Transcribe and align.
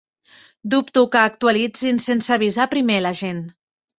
Dubto 0.73 1.01
que 1.15 1.19
actualitzin 1.25 2.01
sense 2.07 2.35
avisar 2.39 2.69
primer 2.75 2.99
la 3.07 3.15
gent. 3.23 3.45